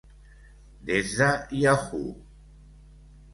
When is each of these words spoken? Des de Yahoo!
Des 0.87 1.13
de 1.19 1.29
Yahoo! 1.65 2.09